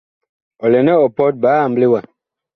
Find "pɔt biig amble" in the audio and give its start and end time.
1.17-1.85